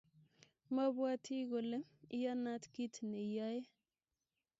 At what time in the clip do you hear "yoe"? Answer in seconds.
3.35-3.61